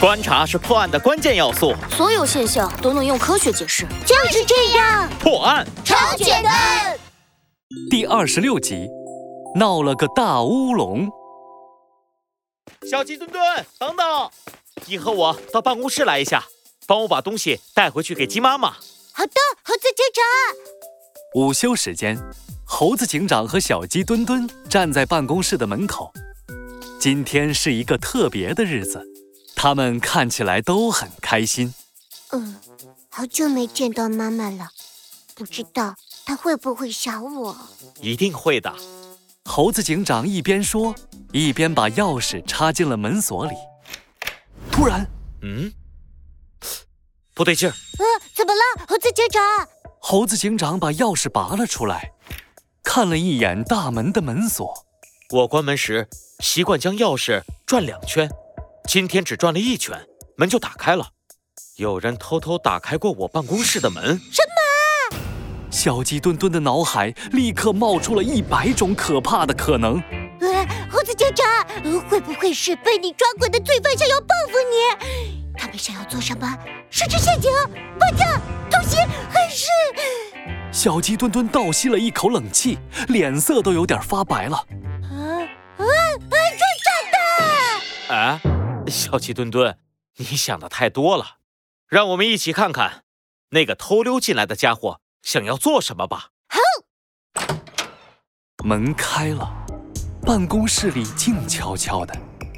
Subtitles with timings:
[0.00, 3.86] 观察是破案的关键要素，所有现象都能用科学解释。
[4.06, 6.98] 就是这样，破案超简单。
[7.90, 8.88] 第二十六集，
[9.56, 11.06] 闹了个大乌龙。
[12.90, 13.42] 小鸡墩墩，
[13.78, 14.30] 等等，
[14.86, 16.44] 你和我到办公室来一下，
[16.86, 18.70] 帮我把东西带回去给鸡妈妈。
[19.12, 19.32] 好的，
[19.62, 21.42] 猴子警长。
[21.42, 22.16] 午休时间，
[22.64, 26.10] 猴子警长和小鸡墩墩站在办公室的门口。
[26.98, 29.06] 今天是一个特别的日子，
[29.62, 31.74] 他们看起来都很开心。
[32.30, 32.56] 嗯，
[33.10, 34.70] 好久没见到妈妈了，
[35.34, 35.94] 不知道
[36.24, 37.54] 她会不会想我。
[38.00, 38.74] 一定会的。
[39.44, 40.94] 猴子警长一边说，
[41.30, 43.54] 一边把钥匙插进了门锁里。
[44.72, 45.06] 突然，
[45.42, 45.70] 嗯，
[47.34, 47.72] 不对劲儿。
[47.72, 49.42] 呃，怎么了，猴子警长？
[49.98, 52.12] 猴子警长把钥匙拔了出来，
[52.82, 54.86] 看了一眼大门的门锁。
[55.28, 56.08] 我关门时
[56.38, 58.26] 习惯将钥匙转两圈，
[58.86, 59.96] 今天只转了一圈，
[60.36, 61.10] 门就打开了。
[61.76, 64.18] 有人偷偷打开过我办公室的门。
[64.32, 65.18] 什么？
[65.70, 70.02] 小鸡墩墩的脑海立刻冒出了一百种可怕的可能。
[70.40, 71.46] 呃，猴子警长，
[71.84, 75.56] 呃会不会是被你抓过的罪犯想要报复你？
[75.56, 76.58] 他们想要做什么？
[76.90, 77.50] 设置陷阱、
[77.98, 78.96] 绑架、偷袭，
[79.30, 79.68] 还是……
[80.72, 84.56] 小鸡墩墩倒吸了一口冷气，脸色都有点发白了。
[84.56, 85.14] 啊
[85.78, 85.84] 啊啊！
[86.20, 86.30] 真
[86.84, 88.14] 假的？
[88.14, 88.40] 哎，
[88.90, 89.78] 小鸡墩墩，
[90.16, 91.36] 你想的太多了。
[91.86, 93.04] 让我们一起看看
[93.50, 96.30] 那个偷溜进来的家伙想要做什么吧。
[98.62, 99.50] 门开了，
[100.22, 102.14] 办公室里静悄悄的，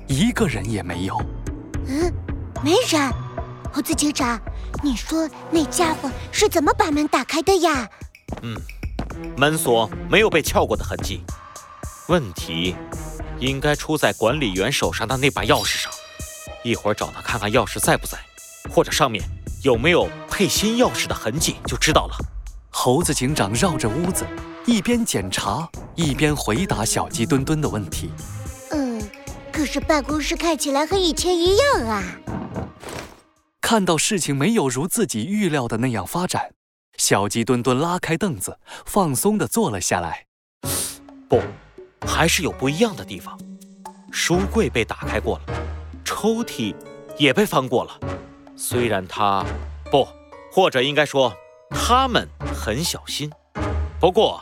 [0.08, 1.16] 一个人也没有。
[1.86, 2.12] 嗯，
[2.64, 3.10] 没人。
[3.72, 4.38] 猴子警长，
[4.83, 7.88] 你说那家伙是怎么把门打开的呀？
[8.42, 8.60] 嗯，
[9.36, 11.22] 门锁没有被撬过的痕迹，
[12.08, 12.77] 问题
[13.38, 15.91] 应该出在管理员手上的那把钥匙上。
[16.63, 18.19] 一会儿找他看看钥匙在不在，
[18.71, 19.23] 或者上面
[19.63, 22.17] 有没有配新钥匙的痕迹，就知道了。
[22.71, 24.25] 猴子警长绕着屋子，
[24.65, 28.11] 一边检查一边回答小鸡墩墩的问题。
[28.71, 29.03] 嗯，
[29.53, 32.03] 可是办公室看起来和以前一样啊。
[33.61, 36.53] 看到事情没有如自己预料的那样发展，
[36.97, 40.27] 小鸡墩墩拉开凳子，放松地坐了下来。
[41.28, 41.41] 不，
[42.06, 43.39] 还是有不一样的地方。
[44.11, 45.45] 书柜被打开过了，
[46.22, 46.72] 抽屉
[47.19, 47.99] 也被翻过了。
[48.55, 49.44] 虽然他
[49.91, 50.06] 不，
[50.53, 51.34] 或者应该说
[51.69, 53.28] 他们很小心，
[53.99, 54.41] 不过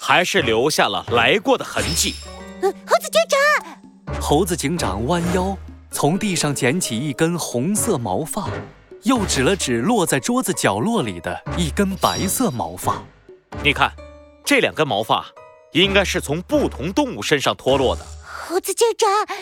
[0.00, 2.14] 还是留下了来过的痕迹。
[2.62, 5.54] 嗯，猴子警长，猴子警长弯腰
[5.90, 8.48] 从地上捡起一根红色毛发，
[9.02, 13.02] 又指了指落在桌子角落里的一根白色毛发。
[13.62, 13.92] 你看，
[14.42, 15.26] 这两根毛发
[15.72, 18.06] 应该是从不同动物身上脱落的。
[18.24, 19.36] 猴子警长，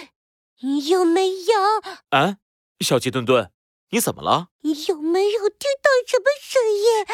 [0.60, 2.16] 你有没有？
[2.18, 2.38] 啊，
[2.80, 3.52] 小鸡墩墩，
[3.90, 4.48] 你怎么了？
[4.62, 7.06] 你有没有听到什么声音？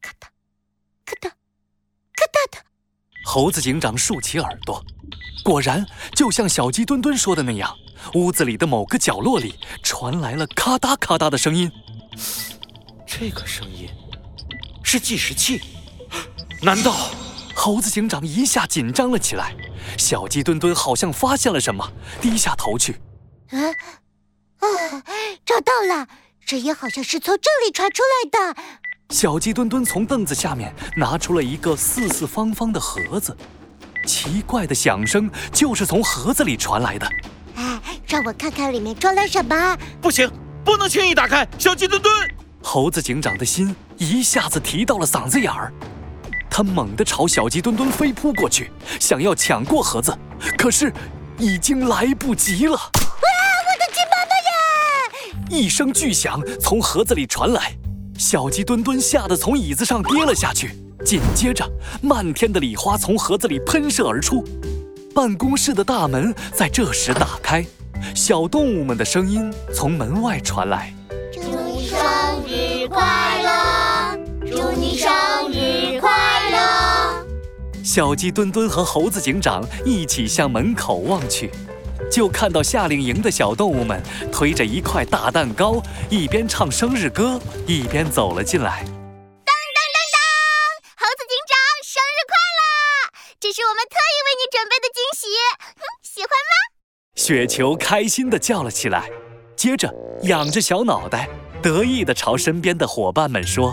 [0.00, 0.28] 咔嗒，
[1.04, 1.32] 咔嗒，
[2.14, 2.64] 咔嗒的。
[3.26, 4.82] 猴子警长竖起耳朵，
[5.44, 5.84] 果然
[6.16, 7.76] 就像小鸡墩墩说的那样，
[8.14, 11.70] 屋子里的某个角落里传来了咔嗒咔嗒的声音。
[13.06, 13.90] 这个声音
[14.82, 15.60] 是计时器？
[16.62, 17.10] 难道？
[17.54, 19.54] 猴子警长一下紧张了起来。
[19.96, 23.00] 小鸡墩墩好像发现了什么，低下头去。
[23.50, 23.58] 啊
[24.58, 25.02] 啊！
[25.44, 26.06] 找到了，
[26.40, 28.62] 声音好像是从这里传出来的。
[29.10, 33.36] 小鸡墩墩从凳子下面拿出了一个四四方方的盒子，
[34.06, 37.06] 奇怪的响声就是从盒子里传来的。
[37.56, 39.78] 哎，让我看看里面装了什么。
[40.00, 40.30] 不行，
[40.64, 41.46] 不能轻易打开。
[41.58, 42.12] 小鸡墩墩，
[42.62, 45.72] 猴子警长的心一下子提到了嗓子眼儿。
[46.56, 48.70] 他猛地朝小鸡墩墩飞扑过去，
[49.00, 50.16] 想要抢过盒子，
[50.56, 50.92] 可是
[51.36, 52.76] 已经来不及了！
[52.76, 55.46] 啊，我的鸡妈妈呀！
[55.50, 57.72] 一声巨响从盒子里传来，
[58.16, 60.78] 小鸡墩墩吓得从椅子上跌了下去。
[61.04, 61.68] 紧接着，
[62.00, 64.44] 漫天的礼花从盒子里喷射而出，
[65.12, 67.66] 办公室的大门在这时打开，
[68.14, 70.94] 小动物们的声音从门外传来
[71.34, 71.98] ：“祝你生
[72.46, 74.16] 日快乐，
[74.48, 75.23] 祝你生日快乐。”
[77.94, 81.48] 小鸡墩墩和猴子警长一起向门口望去，
[82.10, 84.02] 就看到夏令营的小动物们
[84.32, 85.80] 推着一块大蛋糕，
[86.10, 88.82] 一边唱生日歌，一边走了进来。
[88.82, 90.18] 当当当当！
[90.96, 92.66] 猴子警长，生日快乐！
[93.38, 95.28] 这是我们特意为你准备的惊喜，
[95.76, 96.52] 嗯，喜欢吗？
[97.14, 99.08] 雪球开心地叫了起来，
[99.54, 99.88] 接着
[100.22, 101.28] 仰着小脑袋，
[101.62, 103.72] 得意地朝身边的伙伴们说。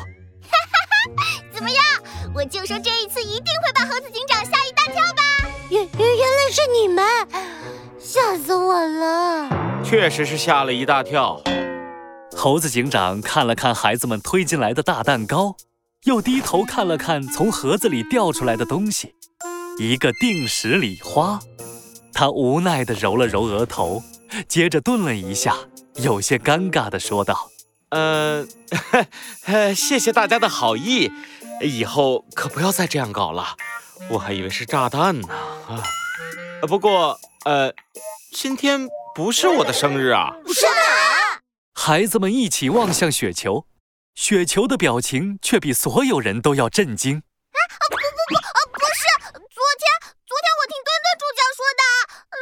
[2.34, 5.22] 我就说这一次一定会把猴子警长吓一大跳吧！
[5.70, 7.06] 原原来是你们，
[8.00, 9.50] 吓死我了！
[9.84, 11.42] 确实是吓了一大跳。
[12.38, 15.58] 猴子警长看了看孩子们推进来的大蛋糕，
[16.06, 19.14] 又低头看了看从盒子里掉出来的东西，
[19.78, 21.38] 一个定时礼花。
[22.14, 24.02] 他无奈地揉了揉额头，
[24.48, 25.58] 接着顿了一下，
[25.96, 27.50] 有些尴尬地说道
[27.92, 28.48] ：“嗯，
[29.76, 31.12] 谢谢大家的好意，
[31.62, 33.56] 以后可不要再这样搞了。
[34.10, 35.28] 我还以为是炸弹呢
[35.68, 35.84] 啊！
[36.68, 37.74] 不过，呃，
[38.34, 41.42] 今天不是我的生日啊。”什么？
[41.74, 43.66] 孩子们一起望向雪球，
[44.16, 47.18] 雪球的表情却比所有人都要震惊。
[47.18, 47.60] 啊，
[47.90, 49.04] 不不不，呃，不是，
[49.34, 49.84] 昨天
[50.26, 51.84] 昨天我听墩墩助教说的，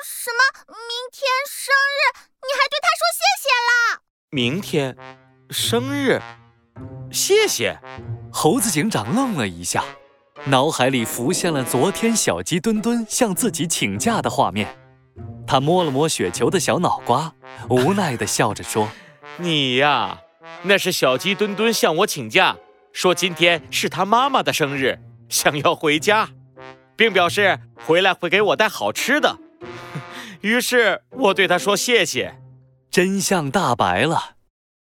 [0.05, 4.01] 什么明天生日，你还对他说谢谢啦。
[4.31, 4.95] 明天
[5.51, 6.21] 生日，
[7.11, 7.79] 谢谢。
[8.31, 9.83] 猴子警长愣了一下，
[10.45, 14.77] 脑海里浮现了昨天小鸡墩墩向自己请假的画面。
[15.47, 17.33] 他摸了摸雪球的小脑瓜，
[17.67, 18.87] 无奈地笑着说。
[19.37, 20.19] 你呀，
[20.61, 22.55] 那是小鸡墩墩向我请假，
[22.93, 24.99] 说今天是他妈妈的生日，
[25.29, 26.29] 想要回家，
[26.95, 29.39] 并表示回来会给我带好吃的。
[30.41, 32.35] 于是我对他说谢谢。
[32.91, 34.35] 真相大白了，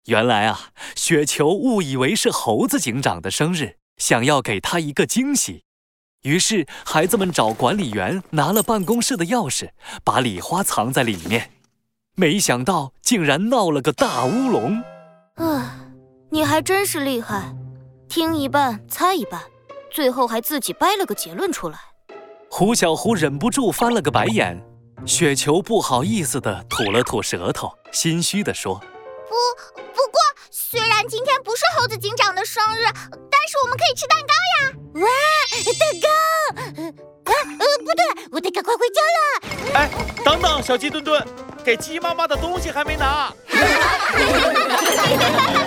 [0.07, 5.65] 原来啊，雪球误以为是猴子警长的生日，想要给他一个惊喜。
[6.23, 9.69] 于是孩子们找管理员拿了办公室的钥匙，
[10.05, 11.51] 把礼花藏在里面。
[12.15, 14.81] 没想到竟然闹了个大乌龙！
[15.35, 15.77] 啊，
[16.31, 17.53] 你还真是厉害，
[18.07, 19.41] 听一半猜一半，
[19.91, 21.77] 最后还自己掰了个结论出来。
[22.49, 24.57] 胡小胡忍不住翻了个白眼，
[25.05, 28.81] 雪球不好意思地吐了吐舌头，心虚地说
[29.27, 29.35] ：“不，
[29.93, 30.19] 不过
[30.49, 34.71] 虽然今天不是猴子警长的生日，但是我们可以吃蛋糕呀！
[34.95, 35.07] 哇，
[35.79, 36.07] 蛋糕！
[37.25, 38.01] 啊，呃，不对，
[38.31, 39.17] 我得赶快回家了。
[39.75, 39.89] 哎，
[40.23, 41.21] 等等，小鸡墩墩。
[41.63, 43.33] 给鸡妈妈的东西还没拿。